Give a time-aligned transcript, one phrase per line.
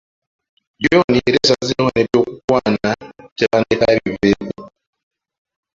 [0.81, 2.89] John yali asazeewo n’ebyokukwana
[3.37, 4.61] Tebandeke abiveeko.